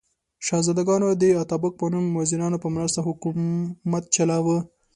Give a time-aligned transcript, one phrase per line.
[0.45, 4.57] شهزادګانو د اتابک په نوم وزیرانو په مرسته حکومت چلاوه.